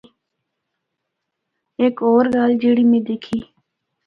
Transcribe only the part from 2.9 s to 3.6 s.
دِکھی۔